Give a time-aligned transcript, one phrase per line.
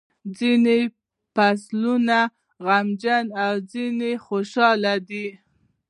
[0.37, 0.79] ځینې
[1.33, 2.31] فصلونه یې
[2.65, 5.27] غمجن او ځینې خوشاله دي.